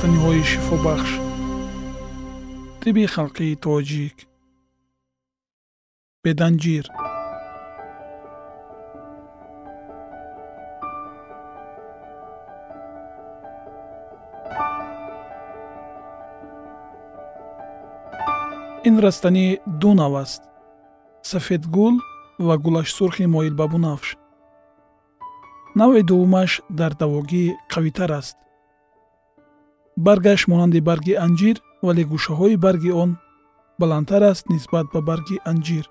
растаниҳои 0.00 0.42
шифобахш 0.50 1.10
тиби 2.80 3.04
халқии 3.14 3.60
тоҷик 3.64 4.16
беданҷир 6.24 6.84
ин 18.88 18.96
растанӣ 19.04 19.46
ду 19.80 19.90
нав 20.00 20.14
аст 20.24 20.42
сафедгул 21.30 21.94
ва 22.46 22.54
гулаш 22.64 22.88
сурхи 22.96 23.26
моил 23.34 23.54
ба 23.60 23.66
бунафш 23.72 24.08
навъи 25.78 26.02
дуввумаш 26.08 26.50
дар 26.78 26.92
давогӣ 27.00 27.44
қавитар 27.72 28.10
аст 28.20 28.36
Баргаш 30.05 30.41
монанди 30.51 30.79
барги 30.89 31.13
анҷир 31.25 31.57
вале 31.85 32.03
гӯшаҳои 32.11 32.55
барги 32.65 32.91
он 33.03 33.11
баландтар 33.79 34.23
аст 34.31 34.45
нисбат 34.53 34.85
ба 34.93 34.99
барги 35.09 35.37
анҷир. 35.51 35.85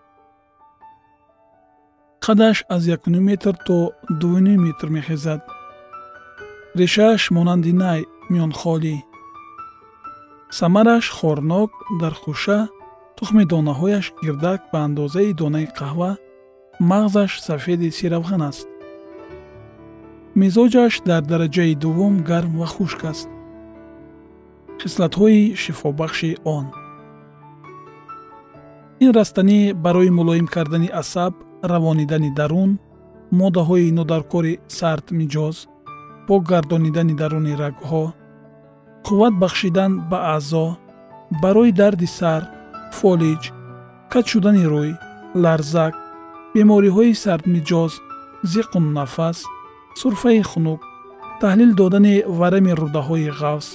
қадаш 2.25 2.57
аз 2.75 2.83
1 2.89 3.21
метр 3.29 3.55
то 3.67 3.77
2 4.21 4.57
метр 4.67 4.89
мехезад. 4.97 5.41
решааш 6.81 7.23
монанди 7.37 7.73
най 7.85 8.01
миёнхолӣ 8.31 8.97
самараш 10.59 11.07
хорнок 11.19 11.71
дар 12.01 12.15
хуша 12.23 12.61
тухми 13.17 13.45
донаҳояш 13.53 14.07
гирдак 14.25 14.61
ба 14.73 14.79
андозаи 14.87 15.33
донаи 15.41 15.67
қаҳва 15.79 16.11
мағзаш 16.91 17.33
сафеди 17.47 17.89
сиравған 17.99 18.43
аст. 18.51 18.67
мизоҷаш 20.41 20.95
дар 21.09 21.23
дараҷаи 21.31 21.75
дуввум 21.83 22.15
гарм 22.31 22.53
ва 22.61 22.69
хушк 22.77 23.03
аст 23.13 23.29
хислатҳои 24.81 25.43
шифобахши 25.63 26.31
он. 26.57 26.67
Ин 29.05 29.11
растанӣ 29.19 29.61
барои 29.85 30.11
мулоим 30.19 30.47
кардани 30.55 30.89
асаб 31.03 31.35
равонидани 31.71 32.31
дарун 32.39 32.71
моддаҳои 33.41 33.95
нодаркори 33.99 34.55
сард 34.79 35.07
миҷоз 35.19 35.57
пок 36.27 36.43
гардонидани 36.53 37.15
даруни 37.23 37.55
рагҳо 37.63 38.05
қувват 39.07 39.35
бахшидан 39.43 39.93
ба 40.11 40.19
аъзо 40.35 40.67
барои 41.43 41.73
дарди 41.81 42.09
сар 42.19 42.43
фолиҷ 42.99 43.43
каҷ 44.13 44.25
шудани 44.33 44.65
рӯй 44.73 44.91
ларзак 45.45 45.95
бемориҳои 46.55 47.19
сардмиҷоз 47.25 47.93
зиқуннафас 48.53 49.39
сурфаи 50.01 50.43
хунук 50.51 50.81
таҳлил 51.43 51.71
додани 51.81 52.15
варами 52.39 52.73
рӯдаҳои 52.81 53.29
ғафз 53.41 53.69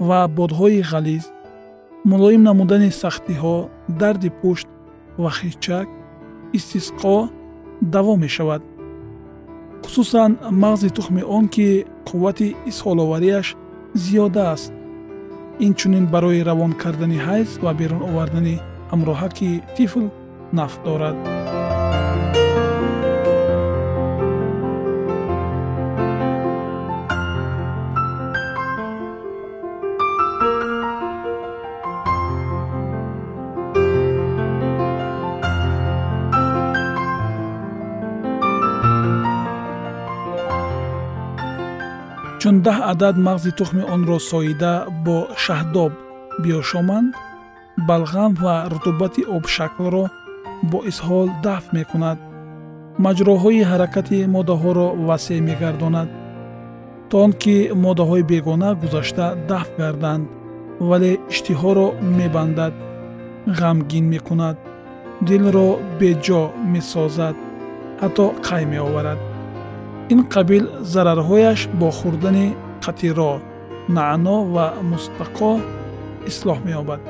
ва 0.00 0.28
бодҳои 0.28 0.82
ғализ 0.92 1.24
мулоим 2.04 2.42
намудани 2.42 2.90
сахтиҳо 2.90 3.56
дарди 4.00 4.30
пушт 4.40 4.68
ва 5.18 5.30
хичак 5.30 5.88
истисқо 6.58 7.28
даво 7.80 8.16
мешавад. 8.16 8.62
Хусусан 9.84 10.38
мағзи 10.62 10.90
тухми 10.96 11.22
он 11.22 11.48
ки 11.48 11.86
қуввати 12.08 12.56
изҳоловарияш 12.70 13.56
зиёда 13.94 14.52
аст. 14.54 14.72
Инчунин 15.66 16.06
барои 16.06 16.42
равон 16.48 16.72
кардани 16.72 17.18
ҳайз 17.26 17.48
ва 17.64 17.72
берун 17.74 18.02
овардани 18.08 18.60
ҳамроҳаки 18.92 19.62
тифл 19.76 20.04
нафъ 20.52 20.78
дорад 20.84 21.35
чун 42.46 42.60
даҳ 42.66 42.78
адад 42.92 43.16
мағзи 43.26 43.50
тухми 43.58 43.82
онро 43.94 44.18
соида 44.30 44.72
бо 45.04 45.16
шаҳдоб 45.44 45.92
биёшоманд 46.42 47.10
балғам 47.88 48.32
ва 48.42 48.54
рутубати 48.72 49.22
обшаклро 49.36 50.04
бо 50.70 50.78
изҳол 50.90 51.28
дафт 51.46 51.68
мекунад. 51.78 52.18
Маҷроҳои 53.04 53.66
ҳаракати 53.70 54.18
моддаҳоро 54.34 54.86
васеъ 55.08 55.40
мегардонад 55.48 56.08
то 57.08 57.14
он 57.24 57.32
ки 57.42 57.56
моддаҳои 57.84 58.22
бегона 58.32 58.70
гузашта 58.82 59.26
дафт 59.50 59.72
гарданд 59.82 60.24
вале 60.88 61.12
иштиҳоро 61.32 61.86
мебандад 62.18 62.74
ғамгин 63.58 64.06
мекунад 64.14 64.56
дилро 65.28 65.68
беҷо 66.00 66.42
месозад 66.74 67.36
ҳатто 68.02 68.24
қай 68.46 68.62
меоварад 68.72 69.20
ин 70.12 70.20
қабил 70.34 70.64
зарарҳояш 70.92 71.60
бо 71.80 71.88
хӯрдани 71.98 72.46
қатиро 72.84 73.32
наъно 73.96 74.38
ва 74.54 74.66
мустақо 74.90 75.52
ислоҳ 76.30 76.58
меёбад. 76.66 77.00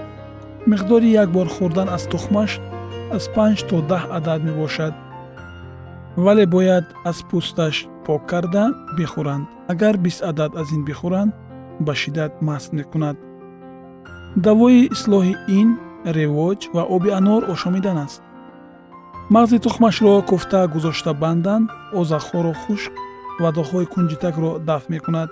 миқдори 0.70 1.08
як 1.22 1.28
бор 1.36 1.48
хӯрдан 1.56 1.88
аз 1.96 2.04
тухмаш 2.12 2.52
аз 3.16 3.24
панҷ 3.34 3.58
то 3.68 3.76
даҳ 3.90 4.04
адад 4.18 4.40
мебошад. 4.48 4.94
вале 6.24 6.44
бояд 6.54 6.84
аз 7.10 7.18
пӯсташ 7.30 7.76
пок 8.06 8.22
карда 8.30 8.64
бихӯранд. 8.96 9.44
агар 9.72 9.94
бист 10.04 10.20
адад 10.30 10.52
аз 10.60 10.68
ин 10.76 10.82
бихӯранд 10.88 11.32
ба 11.86 11.92
шиддат 12.00 12.32
маст 12.48 12.70
мекунад. 12.78 13.16
давои 14.46 14.80
ислоҳи 14.94 15.34
ин 15.58 15.68
ревоҷ 16.18 16.60
ва 16.74 16.82
оби 16.94 17.10
анор 17.18 17.42
ошомидан 17.54 17.98
аст 18.06 18.22
мағзи 19.26 19.58
тухмашро 19.58 20.22
куфта 20.22 20.68
гузошта 20.70 21.10
бандан 21.12 21.68
озахҳоро 21.92 22.52
хушк 22.62 22.92
ва 23.42 23.50
доғҳои 23.56 23.86
кунҷитакро 23.94 24.50
дафт 24.68 24.88
мекунад. 24.94 25.30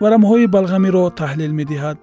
Варамҳои 0.00 0.46
балғамиро 0.54 1.04
таҳлил 1.20 1.52
медиҳад 1.60 1.98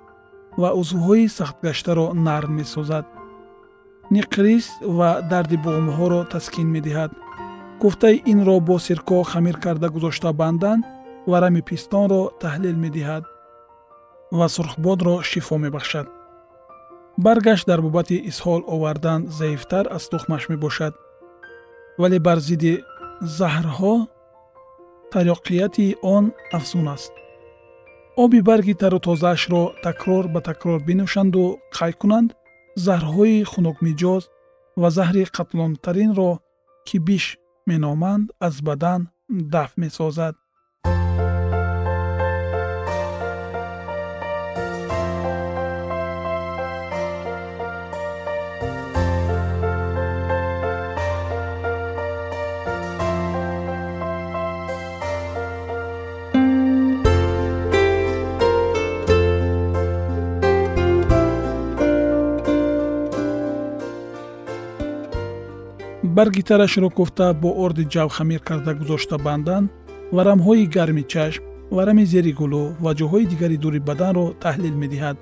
ва 0.61 0.69
узвҳои 0.81 1.25
сахтгаштаро 1.37 2.07
нарм 2.27 2.51
месозадниқрис 2.59 4.65
ва 4.97 5.09
дарди 5.31 5.57
буғумҳоро 5.65 6.19
таскин 6.33 6.67
медиҳад. 6.75 7.11
Гуфтаи 7.81 8.17
инро 8.31 8.55
бо 8.67 8.75
сирко 8.85 9.17
хамир 9.31 9.57
карда 9.65 9.87
гузошта 9.95 10.29
бандан 10.41 10.79
варами 11.31 11.61
пистонро 11.69 12.21
таҳлил 12.43 12.77
медиҳад 12.85 13.23
ва 14.37 14.47
сурхбодро 14.55 15.15
шифо 15.29 15.55
мебахшад 15.65 16.07
баргаш 17.17 17.65
дар 17.65 17.81
бобати 17.81 18.17
исҳол 18.29 18.61
овардан 18.75 19.21
заифтар 19.39 19.85
аз 19.97 20.03
тухмаш 20.09 20.43
мебошад. 20.49 20.93
Вале 21.97 22.19
бар 22.19 22.39
зидди 22.47 22.73
заҳрҳо 23.39 23.95
тариқияти 25.13 25.87
он 26.15 26.25
афзун 26.57 26.87
аст. 26.95 27.13
Оби 28.23 28.39
барги 28.41 28.73
тару 28.81 28.99
тозаашро 28.99 29.63
такрор 29.83 30.25
ба 30.33 30.39
такрор 30.49 30.79
бинӯшанду 30.89 31.43
қай 31.77 31.93
кунанд? 32.01 32.29
Заҳрҳои 32.85 33.47
хунукмиҷоз 33.51 34.23
ва 34.81 34.89
заҳри 34.97 35.23
қатлонтаринро 35.37 36.31
ки 36.87 36.97
биш 37.07 37.25
меноманд 37.69 38.25
аз 38.47 38.55
бадан 38.67 39.01
дафт 39.53 39.75
месозад 39.83 40.35
барги 66.25 66.41
тарашро 66.41 66.89
куфта 66.89 67.33
бо 67.41 67.49
орди 67.63 67.85
ҷав 67.93 68.09
хамир 68.17 68.41
карда 68.47 68.73
гузошта 68.79 69.17
бандан 69.27 69.63
варамҳои 70.15 70.65
гарми 70.75 71.03
чашм 71.13 71.43
варами 71.75 72.05
зери 72.11 72.33
гулӯ 72.39 72.63
ва 72.83 72.91
ҷоҳои 72.99 73.25
дигари 73.31 73.57
дури 73.63 73.79
баданро 73.89 74.25
таҳлил 74.43 74.75
медиҳад. 74.83 75.17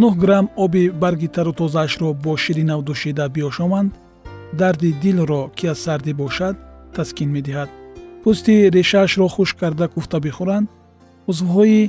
Нӯҳ 0.00 0.12
грамм 0.22 0.46
оби 0.64 0.82
барги 1.02 1.28
тару 1.34 1.52
тозаашро 1.60 2.08
бо 2.24 2.32
ширинав 2.44 2.80
душида 2.88 3.24
биошоманд 3.36 3.90
дарди 4.60 4.90
дилро 5.02 5.42
ки 5.56 5.64
аз 5.72 5.78
сардӣ 5.84 6.12
бошад 6.22 6.54
таскин 6.96 7.30
медиҳад. 7.36 7.70
Пӯсти 8.22 8.54
решаашро 8.76 9.26
хушк 9.34 9.56
карда 9.62 9.86
куфта 9.94 10.18
бихӯранд 10.26 10.66
узвҳои 11.30 11.82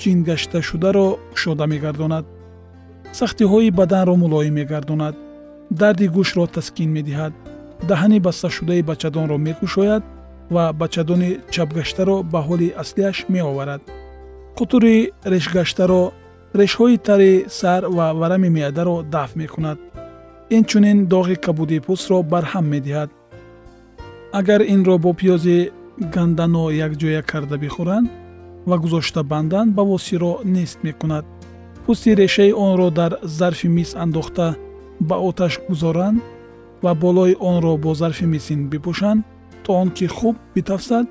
ҷингашташударо 0.00 1.06
кушода 1.32 1.64
мегардонад. 1.72 2.24
сахтиҳои 3.18 3.70
баданро 3.78 4.14
мулоим 4.22 4.54
мегардонад 4.60 5.14
дарди 5.70 6.06
гӯшро 6.16 6.44
таскин 6.46 6.90
медиҳад. 6.96 7.32
Даҳани 7.88 8.18
басташудаи 8.26 8.82
бачадонро 8.90 9.36
мекушояд 9.46 10.02
ва 10.54 10.64
бачадони 10.72 11.30
чапгаштаро 11.54 12.16
ба 12.32 12.40
ҳоли 12.48 12.68
аслиаш 12.82 13.18
меоварад. 13.34 13.82
Қутури 14.58 14.96
решгаштаро 15.32 16.02
решҳои 16.60 16.96
тари 17.06 17.32
сар 17.48 17.82
ва 17.96 18.06
варами 18.20 18.50
меъдаро 18.56 18.96
дафт 19.14 19.36
мекунад. 19.42 19.78
Инчунин 20.56 20.98
доғи 21.12 21.36
кабуди 21.44 21.78
пӯстро 21.86 22.18
барҳам 22.32 22.66
медиҳад. 22.74 23.10
Агар 24.38 24.60
инро 24.74 24.96
бо 25.04 25.10
пиёзи 25.18 25.58
гандано 26.14 26.64
якҷоя 26.86 27.22
карда 27.30 27.56
бихӯранд 27.64 28.08
ва 28.68 28.76
гузошта 28.82 29.22
бандан 29.32 29.66
бавосиро 29.78 30.32
нест 30.44 30.78
мекунад. 30.86 31.24
Пӯсти 31.84 32.10
решаи 32.22 32.52
онро 32.52 32.88
дар 32.90 33.12
зарфи 33.22 33.68
мис 33.68 33.90
андохта 34.04 34.46
ба 35.00 35.16
оташ 35.28 35.60
гузоранд 35.68 36.20
ва 36.82 36.94
болои 36.94 37.36
онро 37.40 37.76
бо 37.76 37.94
зарфи 37.94 38.26
мисин 38.26 38.60
бипӯшанд 38.70 39.24
то 39.64 39.70
он 39.80 39.88
ки 39.90 40.06
хуб 40.06 40.36
битафсад 40.54 41.06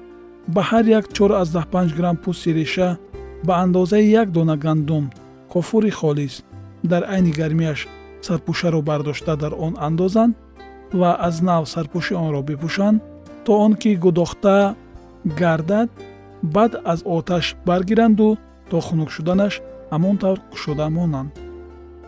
ба 0.48 0.62
ҳар 0.70 0.86
як 1.00 1.06
45 1.08 1.96
грамм 1.98 2.18
пӯсти 2.24 2.54
реша 2.54 2.98
ба 3.44 3.54
андозаи 3.64 4.12
як 4.22 4.32
дона 4.32 4.58
гандум 4.58 5.06
кофури 5.52 5.90
холис 5.90 6.44
дар 6.84 7.04
айни 7.14 7.32
гармияш 7.32 7.88
сарпӯшаро 8.22 8.82
бардошта 8.82 9.36
дар 9.36 9.54
он 9.66 9.74
андозанд 9.88 10.36
ва 10.94 11.18
аз 11.28 11.42
нав 11.42 11.64
сарпӯши 11.74 12.14
онро 12.24 12.42
бипӯшанд 12.50 13.02
то 13.46 13.52
он 13.66 13.74
ки 13.82 13.96
гудохта 13.96 14.76
гардад 15.40 15.90
баъд 16.44 16.72
аз 16.86 17.00
оташ 17.06 17.56
баргиранду 17.66 18.38
то 18.70 18.80
хунук 18.80 19.10
шуданаш 19.16 19.54
ҳамон 19.92 20.16
тавр 20.22 20.40
кушода 20.52 20.90
монанд 20.90 21.32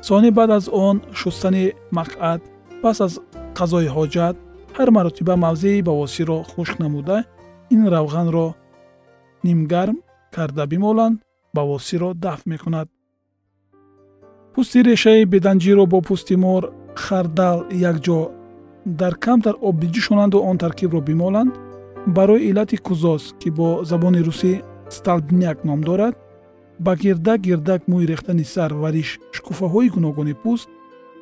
сони 0.02 0.32
баъд 0.32 0.50
аз 0.50 0.70
он 0.72 1.02
шустани 1.14 1.66
мақъад 1.98 2.42
пас 2.82 3.02
аз 3.06 3.14
қазои 3.58 3.88
ҳоҷат 3.96 4.36
ҳар 4.78 4.90
маротиба 4.98 5.36
мавзеи 5.46 5.82
бавосиро 5.90 6.38
хушк 6.52 6.76
намуда 6.84 7.18
ин 7.74 7.82
равғанро 7.96 8.48
нимгарм 9.44 9.98
карда 10.36 10.64
бимоланд 10.68 11.16
бавосиро 11.54 12.14
дафт 12.14 12.46
мекунад. 12.46 12.88
пӯсти 14.54 14.80
решаи 14.90 15.26
беданҷиро 15.34 15.84
бо 15.94 16.00
пӯсти 16.08 16.36
мор 16.44 16.64
хардал 17.04 17.60
якҷо 17.92 18.20
дар 19.02 19.14
камтар 19.26 19.56
об 19.68 19.76
биҷӯшонанду 19.82 20.38
он 20.50 20.58
таркибро 20.64 21.00
бимоланд 21.10 21.54
барои 22.16 22.46
иллати 22.50 22.78
кузос 22.88 23.24
ки 23.40 23.50
бо 23.58 23.68
забони 23.90 24.22
русӣ 24.28 24.54
сталбняк 24.96 25.58
ном 25.68 25.80
дорад 25.90 26.14
ба 26.86 26.96
гирдак 27.02 27.40
гирдак 27.48 27.82
мӯи 27.92 28.06
рехтани 28.12 28.46
сар 28.54 28.72
ва 28.82 28.90
риш 28.96 29.10
шукуфаҳои 29.36 29.94
гуногуни 29.96 30.36
пӯст 30.44 30.70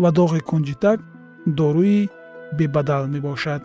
ва 0.01 0.09
доғи 0.17 0.41
кунҷитак 0.49 0.99
дорӯи 1.57 1.99
бебадал 2.57 3.03
мебошад. 3.13 3.61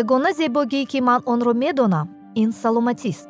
Ягона 0.00 0.30
зебогӣ 0.38 0.82
ки 0.90 0.98
ман 1.08 1.20
онро 1.32 1.52
медонам 1.62 2.06
ин 2.42 2.50
саломатист. 2.62 3.28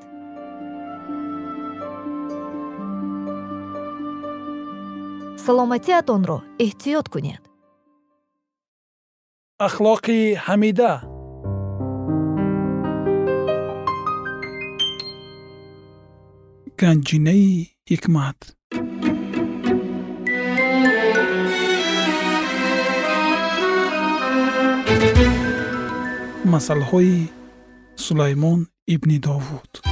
Саломатиатонро 5.44 6.38
эҳтиёт 6.64 7.06
кунед 7.14 7.51
ахлоқи 9.66 10.20
ҳамида. 10.46 10.92
Ганҷинаи 16.80 17.50
ҳикмат. 17.90 18.38
Масъалҳои 26.52 27.16
сулаймон 28.04 28.60
ибни 28.94 29.18
довуд 29.26 29.91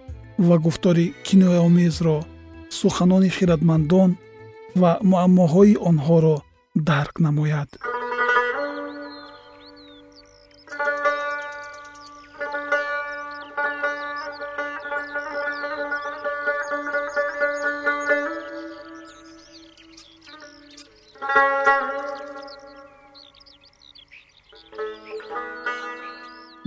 ва 0.47 0.57
гуфтори 0.65 1.13
кинояомезро 1.25 2.17
суханони 2.79 3.29
хиратмандон 3.35 4.11
ва 4.81 4.91
муаммоҳои 5.11 5.73
онҳоро 5.89 6.35
дарк 6.89 7.15
намояд. 7.25 7.69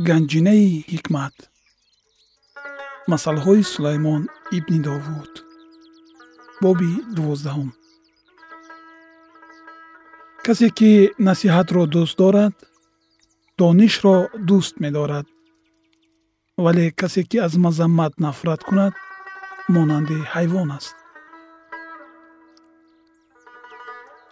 Ганҷинаи 0.08 0.68
ҳикмат 0.92 1.36
масъалҳои 3.10 3.62
сулаймон 3.72 4.22
ибни 4.56 4.78
довуд 4.86 5.32
боби 6.62 6.90
дувоздаҳум. 7.16 7.70
Касе 10.46 10.68
ки 10.78 10.92
насиҳатро 11.28 11.82
дӯст 11.94 12.16
дорад 12.22 12.54
донишро 13.58 14.16
дӯст 14.48 14.74
медорад. 14.84 15.26
Вале 16.64 16.84
касе 17.00 17.22
ки 17.30 17.36
аз 17.46 17.52
мазаммат 17.64 18.12
нафрат 18.24 18.60
кунад 18.68 18.94
монанди 19.74 20.18
ҳайвон 20.32 20.68
аст. 20.78 20.96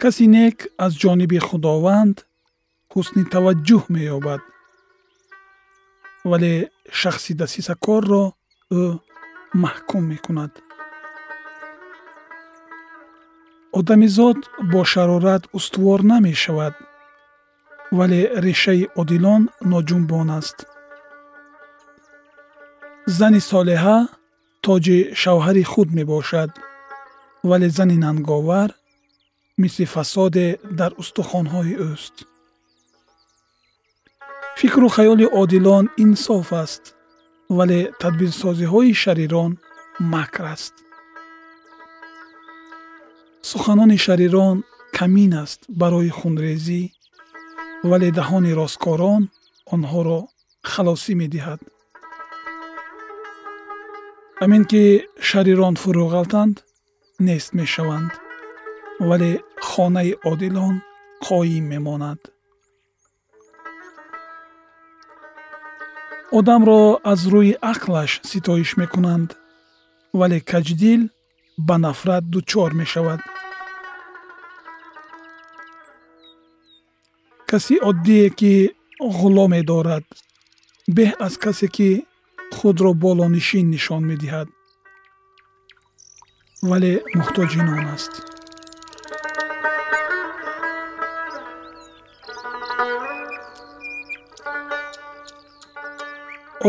Каси 0.01 0.25
нек 0.37 0.57
аз 0.85 0.91
ҷониби 1.01 1.39
худованд 1.47 2.17
ҳусни 2.93 3.23
таваҷҷӯҳ 3.33 3.83
меёбад. 3.95 4.41
Вале 6.29 6.53
шахси 6.99 7.33
дасисакорро 7.41 8.23
ӯ 8.71 8.83
маҳкум 9.63 10.03
мекунад. 10.13 10.51
Одамизод 13.79 14.37
бо 14.71 14.81
шарорат 14.91 15.43
устувор 15.57 15.99
намешавад 16.11 16.75
вале 17.97 18.21
решаи 18.45 18.83
одилон 19.01 19.41
ноҷунбон 19.71 20.29
аст. 20.39 20.57
Зани 23.17 23.41
солиҳа 23.51 23.97
тоҷи 24.65 24.99
шавҳари 25.21 25.63
худ 25.71 25.89
мебошад 25.97 26.51
вале 27.49 27.67
зани 27.77 27.97
нанговар 28.05 28.69
мисли 29.61 29.85
фасоде 29.93 30.47
дар 30.79 30.91
устухонҳои 31.01 31.75
ӯст. 31.91 32.15
Фикру 34.59 34.87
хаёли 34.95 35.25
одилон 35.41 35.85
инсоф 36.03 36.49
аст 36.63 36.83
вале 37.57 37.79
тадбирсозиҳои 38.01 38.93
шарирон 39.03 39.51
макр 40.13 40.45
аст. 40.55 40.73
Суханони 43.49 43.97
шарирон 44.05 44.57
камин 44.97 45.33
аст 45.43 45.59
барои 45.81 46.11
хунрезӣ 46.19 46.81
валедаҳони 47.89 48.51
росткорон 48.61 49.23
онҳоро 49.73 50.19
халосӣ 50.71 51.13
медиҳад. 51.21 51.61
Ҳамин 54.41 54.63
ки 54.71 54.83
шарирон 55.29 55.75
фурӯғалтанд 55.81 56.55
нест 57.27 57.49
мешаванд 57.59 58.11
вале 59.09 59.31
хонаи 59.69 60.11
одилон 60.31 60.75
қоим 61.25 61.65
мемонад 61.73 62.19
одамро 66.37 66.81
аз 67.11 67.21
рӯи 67.33 67.53
ақлаш 67.71 68.11
ситоиш 68.29 68.69
мекунанд 68.81 69.29
вале 70.19 70.39
каҷдил 70.51 71.01
ба 71.67 71.75
нафрат 71.85 72.23
дучор 72.33 72.71
мешавад. 72.81 73.21
Каси 77.49 77.75
оддие 77.89 78.27
ки 78.39 78.53
ғуломе 79.17 79.61
дорад 79.69 80.05
беҳ 80.95 81.09
аз 81.25 81.33
касе 81.43 81.67
ки 81.75 81.89
худро 82.57 82.91
болонишин 83.03 83.65
нишон 83.73 84.03
медиҳад. 84.11 84.47
Вале 86.69 86.93
муҳтоҷи 87.17 87.61
нон 87.67 87.85
аст 87.95 88.13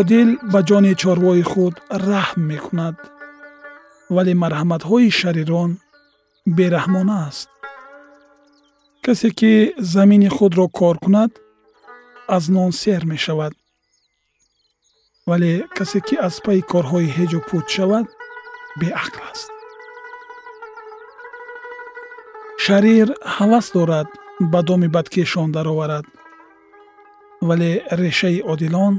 одил 0.00 0.28
ба 0.52 0.60
ҷони 0.68 0.92
чорвои 1.02 1.42
худ 1.50 1.74
раҳм 2.08 2.40
мекунад. 2.52 2.96
Вале 4.14 4.32
марҳаматҳои 4.42 5.10
шарирон 5.20 5.70
бераҳмона 6.56 7.16
аст. 7.28 7.48
Касе 9.04 9.28
ки 9.38 9.52
замини 9.94 10.28
худро 10.36 10.66
кор 10.78 10.96
кунад 11.04 11.32
аз 12.36 12.44
нон 12.54 12.70
сер 12.82 13.02
мешавад. 13.12 13.54
Вале 15.30 15.52
касе 15.76 15.98
ки 16.06 16.14
аз 16.26 16.34
пайи 16.44 16.62
корҳои 16.72 17.14
ҳеҷу 17.16 17.40
пуч 17.48 17.66
шавад 17.76 18.06
беақл 18.80 19.22
аст. 19.32 19.50
Шарир 22.64 23.08
ҳавас 23.36 23.66
дорад 23.76 24.08
ба 24.52 24.60
доми 24.68 24.88
бадкешон 24.96 25.48
дароварад. 25.56 26.06
Вале 27.48 27.70
решаи 28.02 28.40
одилон 28.52 28.94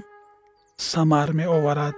самар 0.77 1.29
меоварад. 1.39 1.98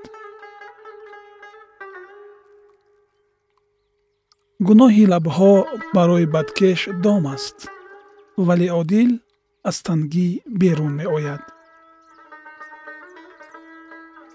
Гуноҳи 4.68 5.06
лабҳо 5.14 5.54
барои 5.96 6.26
бадкеш 6.36 6.80
дом 7.04 7.24
аст 7.36 7.58
вале 8.48 8.68
одил 8.82 9.12
аз 9.70 9.78
тангӣ 9.86 10.30
берун 10.62 10.94
меояд. 11.02 11.44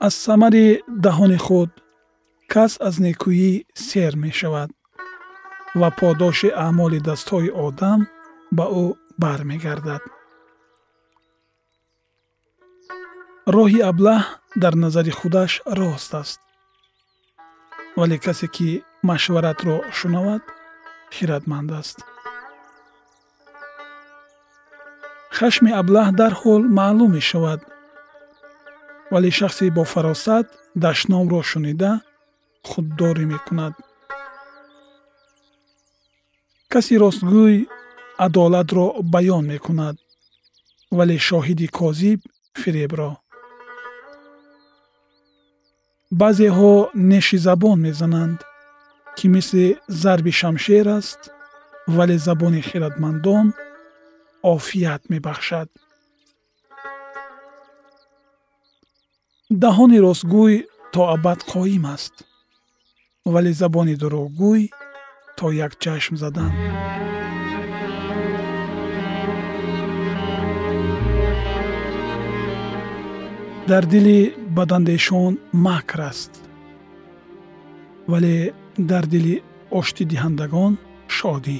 Аз 0.06 0.14
самари 0.26 0.66
даҳони 1.04 1.38
худ 1.46 1.70
кас 2.52 2.72
аз 2.88 2.94
некӯӣ 3.04 3.52
сер 3.88 4.12
мешавад 4.24 4.70
ва 5.80 5.88
подоши 6.00 6.48
аъмоли 6.66 7.00
дастҳои 7.08 7.50
одам 7.66 8.00
ба 8.56 8.64
ӯ 8.82 8.86
бармегардад 9.22 10.02
роҳи 13.46 13.80
аблаҳ 13.90 14.22
дар 14.62 14.74
назари 14.84 15.10
худаш 15.10 15.52
рост 15.78 16.14
аст. 16.14 16.40
Вале 17.98 18.18
касе 18.18 18.46
ки 18.54 18.68
машваратро 19.10 19.76
шунавад 19.98 20.42
хиратманд 21.14 21.70
аст. 21.80 21.96
Хашми 25.36 25.70
аблаҳ 25.80 26.08
дарҳол 26.20 26.62
маълум 26.78 27.10
мешавад. 27.18 27.60
Вале 29.12 29.30
шахсе 29.38 29.70
бофаросат 29.78 30.46
дашномро 30.84 31.40
шунида 31.50 31.92
худдорӣ 32.70 33.24
мекунад. 33.34 33.74
Каси 36.72 36.94
ростгӯй 37.02 37.56
адолатро 38.24 38.86
баён 39.14 39.44
мекунад. 39.52 39.96
Вале 40.96 41.16
шоҳиди 41.28 41.66
козиб 41.78 42.20
фиребро 42.62 43.10
баъзеҳо 46.20 46.74
неши 47.10 47.38
забон 47.46 47.78
мезананд 47.86 48.38
ки 49.16 49.26
мисли 49.34 49.66
зарби 50.02 50.32
шамшер 50.40 50.86
аст 50.98 51.20
вале 51.94 52.16
забони 52.26 52.60
хиратмандон 52.68 53.46
офият 54.54 55.02
мебахшад. 55.12 55.68
Даҳони 59.62 59.98
ростгӯй 60.06 60.54
то 60.92 61.00
абад 61.14 61.40
қоим 61.52 61.84
аст 61.94 62.14
вале 63.32 63.52
забони 63.60 63.94
дурӯғгӯй 64.00 64.62
то 65.38 65.46
як 65.66 65.72
чашм 65.82 66.14
задан. 66.22 66.52
Дар 73.70 73.84
дили 73.92 74.41
бадандешон 74.56 75.32
макр 75.52 76.00
аст 76.10 76.32
вале 78.10 78.36
дар 78.90 79.04
дили 79.12 79.34
оштидиҳандагон 79.78 80.72
шодӣ. 81.16 81.58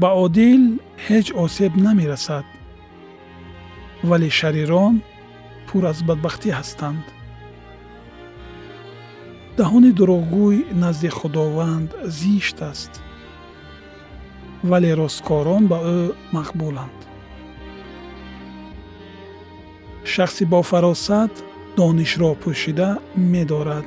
Ба 0.00 0.10
одил 0.24 0.62
ҳеҷ 1.06 1.26
осеб 1.44 1.72
намерасад 1.86 2.46
вале 4.08 4.28
шарирон 4.38 4.94
пур 5.66 5.82
аз 5.90 5.98
бадбахтӣ 6.08 6.50
ҳастанд. 6.58 7.04
Даҳони 9.58 9.90
дурӯғгӯй 9.98 10.58
назди 10.82 11.10
худованд 11.18 11.90
зишт 12.20 12.58
аст 12.70 12.92
вале 14.70 14.90
росткорон 15.00 15.62
ба 15.70 15.78
ӯ 15.98 16.00
мақбуланд 16.36 16.98
шахси 20.14 20.44
бофаросат 20.52 21.32
донишро 21.76 22.30
пӯшида 22.42 22.90
медорад. 23.32 23.86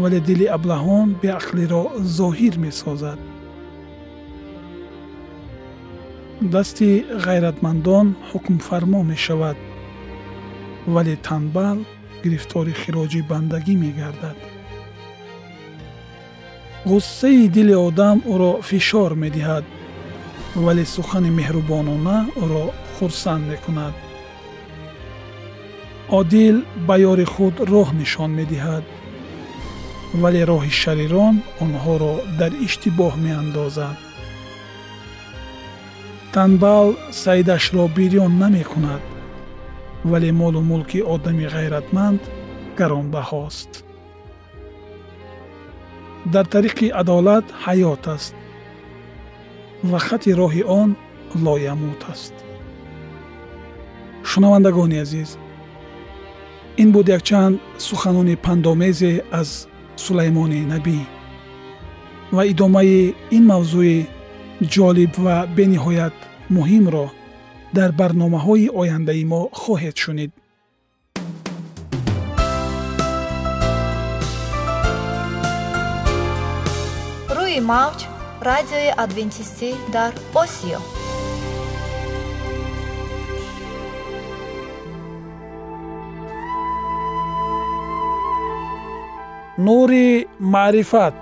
Вале 0.00 0.18
дили 0.28 0.46
аблаҳон 0.56 1.08
беақлиро 1.22 1.82
зоҳир 2.18 2.54
месозад. 2.66 3.20
Дасти 6.54 6.90
ғайратмандон 7.26 8.06
ҳукмфармо 8.30 9.00
мешавад 9.12 9.58
вале 10.94 11.14
танбал 11.28 11.78
гирифтори 12.22 12.74
хироҷи 12.82 13.20
бандагӣ 13.30 13.74
мегардад. 13.84 14.38
Ғуссаи 16.90 17.42
дили 17.56 17.74
одам 17.88 18.18
ӯро 18.32 18.52
фишор 18.68 19.10
медиҳад 19.24 19.64
вале 20.64 20.84
сухани 20.94 21.30
меҳрубонона 21.38 22.18
ӯро 22.44 22.64
хурсанд 22.94 23.44
мекунад 23.52 23.94
одил 26.18 26.56
ба 26.86 26.94
ёри 27.10 27.26
худ 27.32 27.56
роҳ 27.72 27.88
нишон 28.00 28.30
медиҳад 28.40 28.84
вале 30.22 30.42
роҳи 30.50 30.72
шарирон 30.82 31.34
онҳоро 31.64 32.14
дар 32.40 32.52
иштибоҳ 32.66 33.12
меандозад. 33.26 33.98
танбал 36.34 36.88
саидашро 37.22 37.84
бирён 37.96 38.32
намекунад 38.42 39.02
вале 40.10 40.30
молу 40.40 40.60
мулки 40.70 41.00
одами 41.14 41.46
ғайратманд 41.54 42.22
гаронбаҳост. 42.78 43.70
Дар 46.34 46.46
тариқи 46.54 46.86
адолат 47.00 47.46
ҳаёт 47.64 48.04
аст 48.16 48.34
ва 49.90 49.98
хати 50.06 50.30
роҳи 50.40 50.62
он 50.80 50.90
лоямут 51.44 52.00
аст. 52.12 52.34
Шунавандагони 54.30 54.98
азиз 55.04 55.30
ин 56.82 56.92
буд 56.92 57.08
якчанд 57.08 57.60
суханони 57.78 58.36
пандомезе 58.36 59.12
аз 59.40 59.68
сулаймони 59.96 60.60
набӣ 60.72 60.98
ва 62.32 62.42
идомаи 62.52 63.14
ин 63.36 63.44
мавзӯи 63.52 63.96
ҷолиб 64.74 65.12
ва 65.24 65.36
бениҳоят 65.56 66.16
муҳимро 66.56 67.06
дар 67.76 67.90
барномаҳои 68.00 68.72
ояндаи 68.80 69.24
мо 69.32 69.42
хоҳед 69.60 69.96
шунид. 70.02 70.30
Рӯи 77.36 77.58
мавҷ 77.72 78.00
радиои 78.48 78.90
адвентистӣ 79.04 79.70
дар 79.94 80.12
осиё 80.42 80.80
нури 89.64 90.26
маърифат. 90.40 91.18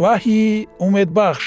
Ваҳйи 0.00 0.66
умедбахш 0.86 1.46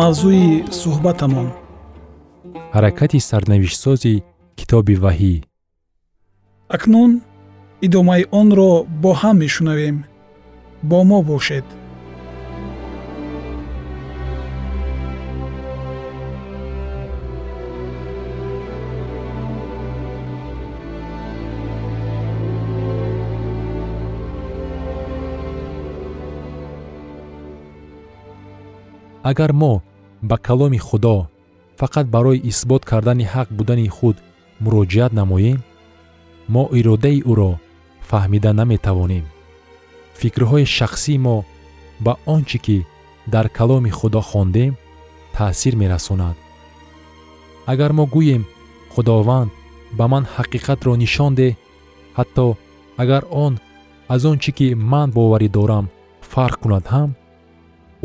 Мавзӯи 0.00 0.48
суҳбатамон. 0.80 1.48
Ҳаракати 2.74 3.18
сарнавиштсози 3.30 4.14
китоби 4.58 4.94
ваҳӣ. 5.04 5.34
Акнун 6.76 7.10
идомаи 7.86 8.22
онро 8.40 8.72
бо 9.02 9.10
ҳам 9.20 9.36
мешунавем. 9.44 9.96
Бо 10.90 10.98
мо 11.10 11.18
бошед 11.30 11.66
агар 29.30 29.52
мо 29.62 29.72
ба 30.28 30.36
каломи 30.46 30.80
худо 30.88 31.16
фақат 31.80 32.06
барои 32.14 32.44
исбот 32.50 32.82
кардани 32.90 33.24
ҳақ 33.34 33.48
будани 33.58 33.88
худ 33.96 34.16
муроҷиат 34.64 35.12
намоем 35.20 35.58
мо 36.54 36.62
иродаи 36.78 37.18
ӯро 37.30 37.52
фаҳмида 38.08 38.50
наметавонем. 38.60 39.24
Фикрҳои 40.20 40.66
шахсии 40.76 41.22
мо 41.26 41.36
ба 42.04 42.12
он 42.34 42.42
чӣ 42.48 42.58
ки 42.64 42.78
дар 43.34 43.46
каломи 43.58 43.90
худо 43.98 44.20
хондем 44.30 44.72
таъсир 45.34 45.74
мерасонад. 45.82 46.36
Агар 47.72 47.92
мо 47.98 48.04
гӯем 48.14 48.42
худованд 48.94 49.50
ба 49.98 50.04
ман 50.12 50.24
ҳақиқатро 50.34 50.92
нишон 51.02 51.32
деҳ 51.40 51.52
ҳатто 52.18 52.46
агар 53.02 53.22
он 53.44 53.52
аз 54.14 54.22
он 54.30 54.36
чӣ 54.42 54.50
ки 54.58 54.68
ман 54.92 55.08
боварӣ 55.16 55.48
дорам 55.56 55.86
фарқ 56.32 56.56
кунад 56.62 56.84
ҳам 56.94 57.10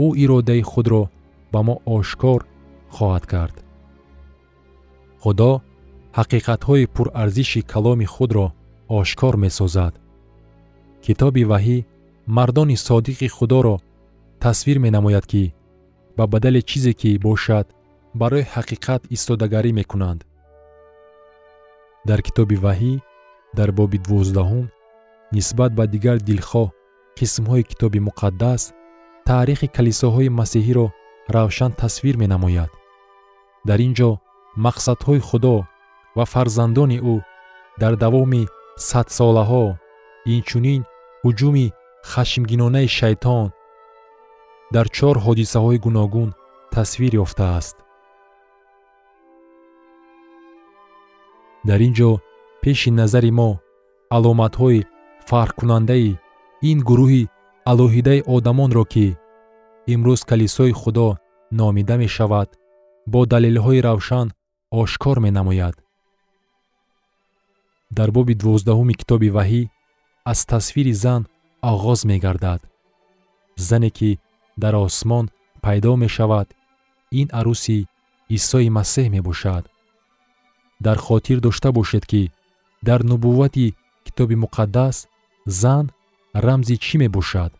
ӯ 0.05 0.07
иродаи 0.23 0.61
худро 0.71 1.03
ба 1.51 1.59
мо 1.67 1.75
ошкор 1.97 2.41
хоҳад 2.95 3.25
кард. 3.33 3.55
Худо 5.23 5.51
ҳақиқатҳои 6.17 6.89
пурарзиши 6.95 7.61
каломи 7.71 8.07
худро 8.15 8.47
ошкор 8.99 9.33
месозад. 9.45 9.93
Китоби 11.05 11.43
ваҳӣ 11.51 11.77
мардони 12.37 12.77
содиқи 12.87 13.27
худоро 13.37 13.75
тасвир 14.43 14.77
менамояд 14.85 15.25
ки 15.31 15.43
ба 16.17 16.23
бадали 16.33 16.61
чизе 16.69 16.93
ки 17.01 17.09
бошад 17.27 17.67
барои 18.19 18.49
ҳақиқат 18.53 19.01
истодагарӣ 19.15 19.71
мекунанд. 19.79 20.21
Дар 22.07 22.19
китоби 22.27 22.57
ваҳӣ 22.65 22.93
дар 23.57 23.69
боби 23.77 23.97
дувоздаҳум 24.05 24.65
нисбат 25.35 25.71
ба 25.77 25.83
дигар 25.93 26.17
дилхоҳ 26.29 26.67
қисмҳои 27.17 27.63
китоби 27.69 27.99
муқаддас 28.07 28.61
таърихи 29.29 29.67
калисоҳои 29.77 30.35
масеҳиро 30.39 30.85
равшан 31.35 31.71
тасвир 31.81 32.15
менамояд. 32.23 32.71
Дар 33.67 33.79
ин 33.87 33.93
ҷо 33.99 34.09
мақсадҳои 34.65 35.25
худо 35.29 35.55
ва 36.17 36.25
фарзандони 36.33 36.99
ӯ 37.13 37.15
дар 37.81 37.93
давоми 38.03 38.43
садсолаҳо 38.89 39.65
инчунин 40.35 40.81
ҳуҷуми 41.23 41.65
хашмгинонаи 42.11 42.87
шайтон 42.99 43.47
дар 44.75 44.85
чор 44.97 45.15
ҳодисаҳои 45.25 45.81
гуногун 45.85 46.29
тасвир 46.75 47.13
ёфтааст 47.23 47.77
дар 51.67 51.79
ин 51.87 51.93
ҷо 51.99 52.11
пеши 52.61 52.89
назари 52.99 53.31
мо 53.39 53.49
аломатҳои 54.15 54.87
фарқкунандаи 55.29 56.09
ин 56.71 56.79
гурӯҳи 56.89 57.23
алоҳидаи 57.71 58.21
одамонро 58.35 58.83
ки 58.93 59.07
имрӯз 59.93 60.21
калисои 60.29 60.73
худо 60.81 61.07
номида 61.59 61.95
мешавад 62.03 62.49
бо 63.11 63.19
далелҳои 63.33 63.83
равшан 63.87 64.27
ошкор 64.81 65.17
менамояд. 65.25 65.75
Дар 67.97 68.09
боби 68.15 68.33
дувоздаҳуми 68.41 68.93
китоби 69.01 69.29
ваҳӣ 69.37 69.63
аз 70.31 70.39
тасвири 70.51 70.93
зан 71.03 71.21
оғоз 71.71 71.99
мегардад. 72.11 72.61
Зане 73.67 73.89
ки 73.97 74.11
дар 74.63 74.73
осмон 74.85 75.25
пайдо 75.63 75.91
мешавад 76.03 76.47
ин 77.19 77.27
арӯси 77.39 77.79
исои 78.37 78.69
масеҳ 78.77 79.07
мебошад. 79.15 79.63
Дар 80.85 80.97
хотир 81.07 81.37
дошта 81.45 81.69
бошед 81.77 82.05
ки 82.11 82.21
дар 82.87 82.99
нубуввати 83.09 83.67
китоби 84.05 84.35
муқаддас 84.43 84.97
зан 85.61 85.85
рамзи 86.33 86.77
чӣ 86.77 86.97
мебошад? 86.97 87.51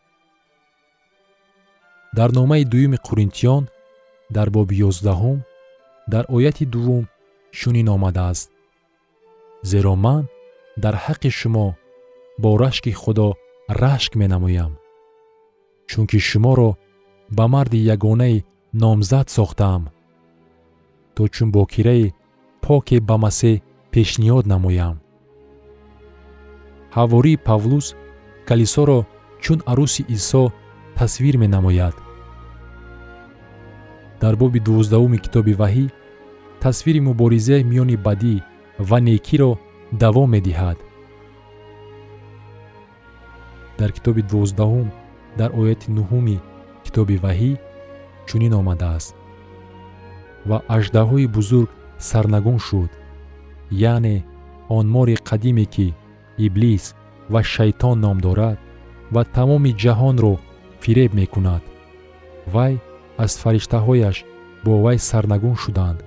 Дар 2.17 2.29
номаи 2.31 2.63
дуюми 2.63 2.97
қуринтиён 3.07 3.63
дар 4.35 4.49
боби 4.49 4.75
ёздаҳум 4.89 5.39
дар 6.07 6.25
ояти 6.35 6.65
дуввум 6.65 7.05
чунин 7.51 7.87
омадааст. 7.95 8.49
Зеро 9.69 9.95
ман 9.95 10.23
дар 10.83 10.95
ҳаққи 11.05 11.29
шумо 11.39 11.67
бо 12.41 12.49
рашки 12.57 12.91
худо 12.91 13.27
рашк 13.81 14.11
менамоям. 14.15 14.71
Чунки 15.89 16.19
шуморо 16.19 16.77
ба 17.37 17.45
марди 17.47 17.79
ягонаи 17.95 18.45
номзад 18.73 19.27
сохтаам. 19.29 19.83
То 21.15 21.27
чун 21.27 21.51
бокираи 21.51 22.13
поке 22.61 22.97
ба 22.99 23.15
масеҳ 23.23 23.61
пешниҳод 23.91 24.45
намоям. 24.53 24.95
Ҳавории 26.97 27.41
павлус 27.47 27.87
калисоро 28.49 28.99
чун 29.43 29.59
арӯси 29.71 30.03
исо 30.15 30.43
тасвир 30.97 31.35
менамояд. 31.43 31.95
Дар 34.21 34.35
боби 34.41 34.59
дувоздаҳуми 34.67 35.17
китоби 35.25 35.53
ваҳӣ 35.61 35.85
тасвири 36.63 37.01
муборизаи 37.07 37.63
миёни 37.71 37.97
бадӣ 38.07 38.35
ва 38.89 38.97
некиро 39.07 39.51
давом 40.03 40.29
медиҳад. 40.35 40.77
Дар 43.79 43.91
китоби 43.97 44.21
дувоздаҳум 44.31 44.87
дар 45.39 45.49
ояти 45.61 45.87
нуҳуми 45.97 46.37
китоби 46.85 47.15
ваҳӣ 47.25 47.51
чунин 48.27 48.53
омадааст 48.61 49.11
ва 50.49 50.57
аждаҳои 50.75 51.27
бузург 51.35 51.69
сарнагун 52.09 52.59
шуд 52.67 52.91
яъне 53.93 54.15
он 54.77 54.85
мори 54.95 55.15
қадиме 55.29 55.65
ки 55.73 55.87
иблис 56.45 56.85
ва 57.33 57.41
шайтон 57.53 57.97
ном 58.05 58.17
дорад 58.25 58.57
ва 59.13 59.23
тамоми 59.35 59.71
ҷаҳонро 59.83 60.33
фиреб 60.81 61.11
мекунад. 61.19 61.63
Вай 62.53 62.73
аз 63.23 63.31
фариштаҳояш 63.41 64.17
бо 64.65 64.71
вай 64.83 64.97
сарнагун 65.09 65.55
шуданд. 65.63 65.99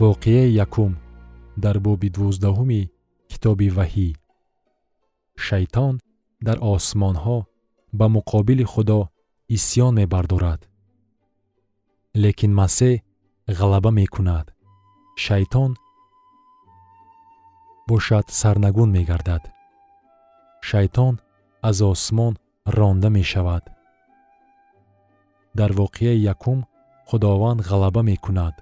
Воқеаи 0.00 0.54
якум 0.66 0.92
дар 1.64 1.76
боби 1.86 2.08
дувоздаҳуми 2.14 2.82
китоби 3.30 3.68
ваҳӣ. 3.78 4.08
Шайтон 5.46 5.94
дар 6.46 6.58
осмонҳо 6.72 7.38
ба 7.98 8.06
муқобили 8.16 8.64
худо 8.72 9.00
исьён 9.56 9.92
мебардорад. 10.00 10.60
Лекин 12.22 12.52
масеҳ 12.60 12.94
ғалаба 13.58 13.90
мекунад. 14.00 14.46
Шайтон 15.24 15.70
бошад 17.90 18.26
сарнагун 18.40 18.90
мегардад 18.96 19.42
шайтон 20.60 21.20
аз 21.62 21.80
осмон 21.82 22.38
ронда 22.66 23.08
мешавад. 23.10 23.64
Дар 25.54 25.72
воқеаи 25.72 26.18
якум 26.34 26.66
худованд 27.08 27.60
ғалаба 27.60 28.02
мекунад. 28.02 28.54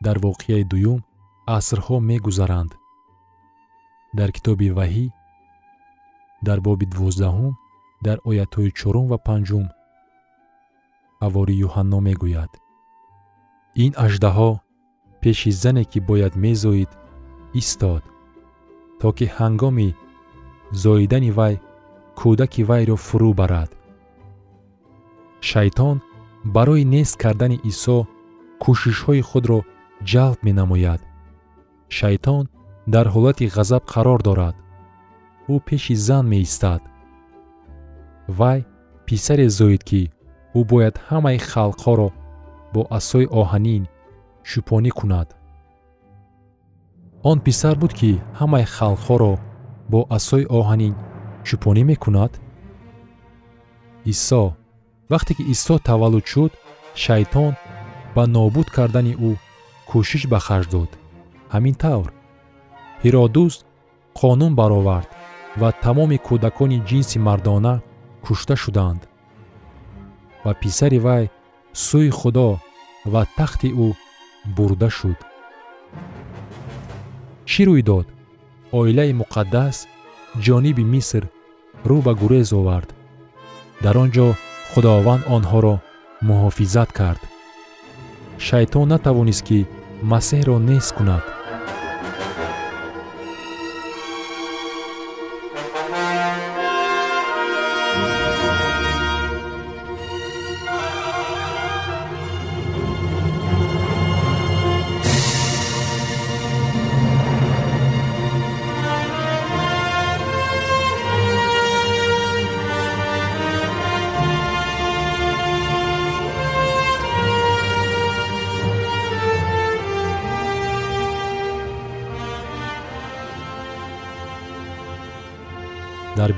Дар 0.00 0.18
воқеаи 0.18 0.64
дуюм 0.64 1.00
асрҳо 1.46 1.96
мегузаранд. 2.00 2.72
Дар 4.18 4.30
китоби 4.36 4.70
ваҳӣ 4.78 5.06
дар 6.46 6.58
боби 6.60 6.86
дувоздаҳум 6.92 7.54
дар 8.06 8.18
оятҳои 8.30 8.70
чорум 8.78 9.06
ва 9.12 9.18
панҷум 9.26 9.66
ҳавори 11.22 11.54
юҳанно 11.66 11.98
мегӯяд. 12.08 12.52
Ин 13.84 13.92
аждаҳо 14.04 14.50
пеши 15.22 15.50
зане 15.62 15.84
ки 15.90 15.98
бояд 16.08 16.34
мезоид 16.44 16.90
истод 17.60 18.02
то 19.00 19.08
ки 19.16 19.26
ҳангоми 19.38 19.88
зоидани 20.72 21.30
вай 21.38 21.54
кӯдаки 22.18 22.62
вайро 22.68 22.96
фурӯ 23.06 23.30
барад. 23.40 23.70
Шайтон 25.40 25.96
барои 26.54 26.84
нест 26.94 27.14
кардани 27.22 27.58
исо 27.70 27.98
кӯшишҳои 28.62 29.22
худро 29.30 29.58
ҷалб 30.10 30.38
менамояд. 30.46 31.00
Шайтон 31.96 32.44
дар 32.94 33.06
ҳолати 33.14 33.46
ғазаб 33.56 33.82
қарор 33.92 34.20
дорад. 34.28 34.56
Ӯ 35.52 35.54
пеши 35.66 35.94
зан 36.06 36.24
меистад. 36.32 36.82
Вай 38.38 38.60
писаре 39.06 39.48
зоид 39.58 39.82
ки 39.88 40.02
ӯ 40.58 40.60
бояд 40.70 40.94
ҳамаи 41.08 41.38
халқҳоро 41.50 42.08
бо 42.72 42.80
асои 42.98 43.26
оҳанин 43.40 43.84
шӯпонӣ 44.50 44.90
кунад. 44.98 45.28
Он 47.30 47.38
писар 47.46 47.74
буд 47.82 47.92
ки 47.98 48.10
ҳамаи 48.38 48.66
халқҳоро 48.76 49.34
бо 49.92 50.00
асои 50.16 50.44
оҳанин 50.58 50.94
шӯпонӣ 51.48 51.82
мекунад? 51.90 52.32
Исо. 54.12 54.42
Вақте 55.12 55.32
ки 55.36 55.44
исо 55.54 55.74
таваллуд 55.88 56.26
шуд 56.32 56.52
шайтон 57.04 57.52
ба 58.14 58.22
нобуд 58.34 58.68
кардани 58.76 59.14
ӯ 59.28 59.32
кӯшиш 59.90 60.22
ба 60.32 60.38
харҷ 60.46 60.66
дод. 60.74 60.90
Ҳамин 61.54 61.74
тавр. 61.82 62.08
Ҳиродус 63.02 63.54
қонун 64.20 64.52
баровард 64.60 65.08
ва 65.60 65.68
тамоми 65.84 66.18
кӯдакони 66.26 66.78
ҷинси 66.88 67.18
мардона 67.26 67.74
кушта 68.24 68.54
шуданд. 68.62 69.02
Ва 70.44 70.52
писари 70.62 70.98
вай 71.06 71.24
сӯи 71.86 72.10
худо 72.18 72.50
ва 73.12 73.22
тахти 73.36 73.68
ӯ 73.86 73.88
бурда 74.56 74.88
шуд. 74.98 75.18
Чӣ 77.50 77.62
рӯй 77.68 77.82
дод 77.90 78.06
оилаи 78.78 79.12
муқаддас 79.20 79.76
ҷониби 80.44 80.84
миср 80.94 81.24
рӯ 81.88 81.98
ба 82.06 82.12
гурез 82.20 82.48
овард. 82.60 82.88
Дар 83.84 83.94
он 84.02 84.08
ҷо 84.16 84.26
худованд 84.70 85.22
онҳоро 85.36 85.74
муҳофизат 86.28 86.90
кард. 86.98 87.22
Шайтон 88.46 88.86
натавонист 88.92 89.42
ки 89.48 89.58
масеҳро 90.12 90.56
нест 90.68 90.90
кунад 90.96 91.24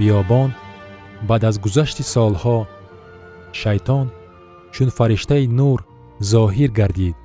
биёбон 0.00 0.50
баъд 1.28 1.42
аз 1.48 1.56
гузашти 1.64 2.02
солҳо 2.14 2.58
шайтон 3.60 4.06
чун 4.74 4.90
фариштаи 4.96 5.46
нур 5.58 5.78
зоҳир 6.32 6.70
гардид. 6.78 7.16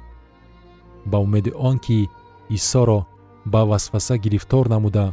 Ба 1.06 1.18
умеди 1.26 1.52
он 1.70 1.78
ки 1.86 2.10
исоро 2.58 3.00
ба 3.52 3.62
васваса 3.70 4.16
гирифтор 4.24 4.66
намуда 4.74 5.06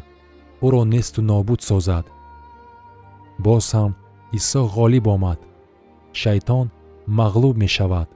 ӯро 0.66 0.82
несту 0.94 1.20
нобуд 1.30 1.60
созад. 1.68 2.06
Боз 3.44 3.66
ҳам 3.76 3.92
исо 4.38 4.60
ғолиб 4.76 5.06
омад 5.14 5.38
шайтон 6.12 6.66
мағлуб 7.18 7.56
мешавад. 7.64 8.08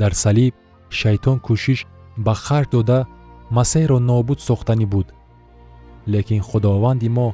Дар 0.00 0.12
салиб 0.22 0.54
шайтон 0.98 1.38
кӯшиш 1.46 1.80
ба 2.24 2.34
харҷ 2.44 2.68
дода 2.76 2.98
масеҳро 3.56 3.98
нобуд 4.10 4.38
сохтанӣ 4.48 4.86
буд. 4.92 5.08
Лекин 6.12 6.40
худованди 6.48 7.08
мо 7.16 7.28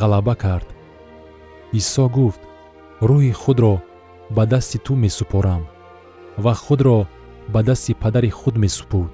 ғалаба 0.00 0.34
кард. 0.44 0.68
Исо 1.78 2.04
гуфт 2.16 2.42
рӯҳи 3.08 3.32
худро 3.42 3.74
ба 4.36 4.42
дасти 4.52 4.78
ту 4.84 4.92
месупорам 5.04 5.62
ва 6.44 6.54
худро 6.64 6.98
ба 7.52 7.60
дасти 7.68 7.92
падари 8.02 8.30
худ 8.38 8.54
месупурд 8.64 9.12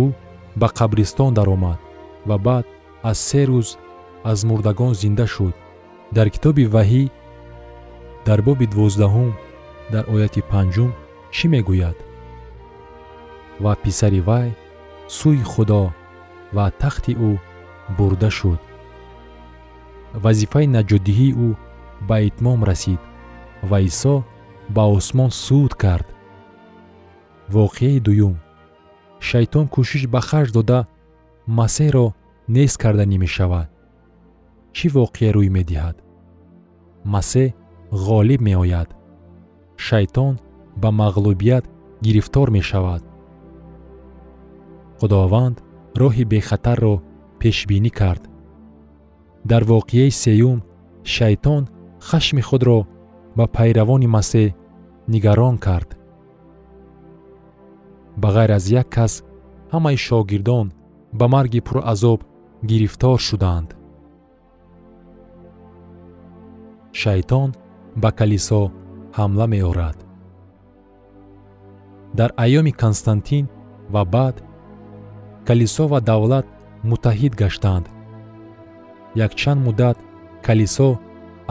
ӯ 0.00 0.02
ба 0.60 0.68
қабристон 0.78 1.30
даромад 1.38 1.78
ва 2.28 2.36
баъд 2.46 2.66
аз 3.10 3.18
се 3.28 3.42
рӯз 3.48 3.68
аз 4.30 4.44
мурдагон 4.44 4.94
зинда 4.94 5.26
шуд. 5.26 5.54
Дар 6.12 6.28
китоби 6.34 6.64
ваҳӣ 6.74 7.04
дар 8.26 8.40
боби 8.46 8.66
дувоздаҳум 8.72 9.30
дар 9.92 10.04
ояти 10.14 10.42
панҷум 10.50 10.90
чӣ 11.34 11.46
мегӯяд? 11.52 11.98
Ва 13.62 13.72
писари 13.82 14.20
вай 14.28 14.48
сӯи 15.16 15.42
худо 15.52 15.82
ва 16.56 16.66
тахти 16.80 17.12
ӯ 17.28 17.32
бурда 17.96 18.30
шуд. 18.38 18.60
Вазифаи 20.24 20.66
наҷотдиҳии 20.76 21.36
ӯ 21.46 21.48
ба 22.08 22.16
итмом 22.28 22.60
расид 22.70 23.00
ва 23.70 23.78
исо 23.88 24.16
ба 24.74 24.82
осмон 24.96 25.30
суд 25.44 25.72
кард. 25.82 26.08
Воқеаи 27.56 27.98
дуюм. 28.06 28.36
Шайтон 29.28 29.66
кӯшиш 29.74 30.04
ба 30.14 30.20
харҷ 30.28 30.50
дода 30.58 30.78
масеҳро 31.58 32.06
нест 32.54 32.76
карданӣ 32.82 33.16
мешавад. 33.24 33.68
Чӣ 34.76 34.86
воқеа 34.96 35.30
рӯй 35.36 35.48
медиҳад? 35.56 35.96
Масеҳ 37.14 37.54
ғолиб 38.06 38.40
меояд. 38.48 38.88
Шайтон 39.86 40.34
ба 40.82 40.88
мағлубият 41.00 41.64
гирифтор 42.04 42.48
мешавад. 42.58 43.02
Худованд 44.98 45.56
роҳи 46.00 46.24
бехатарро 46.32 46.94
пешбинӣ 47.40 47.90
кард. 48.00 48.22
Дар 49.50 49.62
воқеаи 49.72 50.10
сеюм 50.22 50.58
шайтон 51.14 51.62
хашми 52.08 52.42
худро 52.48 52.78
ба 53.38 53.44
пайравони 53.56 54.08
масеҳ 54.16 54.54
нигарон 55.12 55.56
кард. 55.66 55.90
Ба 58.20 58.28
ғайр 58.36 58.50
аз 58.58 58.64
як 58.80 58.88
кас 58.96 59.12
ҳамаи 59.72 59.96
шогирдон 60.06 60.66
ба 61.18 61.26
марги 61.34 61.60
пуразоб 61.66 62.20
гирифтор 62.68 63.18
шуданд. 63.28 63.68
Шайтон 67.00 67.48
ба 68.02 68.10
калисо 68.18 68.62
ҳамла 69.18 69.46
меорад. 69.54 69.98
Дар 72.18 72.30
айёми 72.44 72.72
константин 72.82 73.44
ва 73.94 74.02
баъд 74.14 74.36
калисо 75.46 75.84
ва 75.92 76.00
давлат 76.10 76.46
муттаҳид 76.88 77.34
гаштанд 77.42 77.86
якчанд 79.26 79.60
муддат 79.66 79.96
калисо 80.46 80.90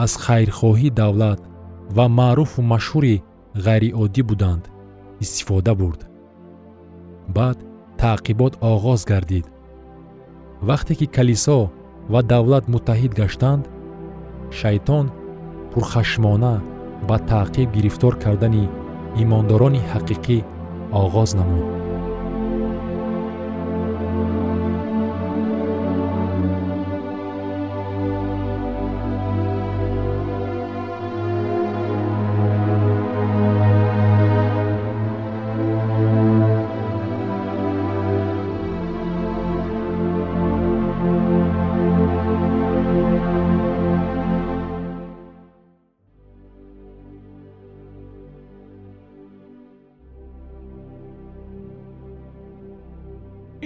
аз 0.04 0.12
хайрхоҳии 0.24 0.96
давлат 1.00 1.40
ва 1.96 2.06
маъруфу 2.18 2.60
машҳури 2.72 3.16
ғайриоддӣ 3.66 4.22
буданд 4.30 4.62
истифода 5.24 5.72
бурд. 5.80 6.00
Баъд 7.36 7.58
таъқибот 8.00 8.54
оғоз 8.72 9.00
гардид. 9.10 9.46
Вақте 10.68 10.92
ки 10.98 11.06
калисо 11.16 11.58
ва 12.12 12.20
давлат 12.32 12.64
муттаҳид 12.72 13.12
гаштанд 13.20 13.64
шайтон 14.58 15.06
пурхашмона 15.72 16.54
ба 17.08 17.16
таъқиб 17.30 17.68
гирифтор 17.76 18.14
кардани 18.24 18.64
имондорони 19.22 19.80
ҳақиқӣ 19.92 20.38
оғоз 21.02 21.30
намуд 21.38 21.89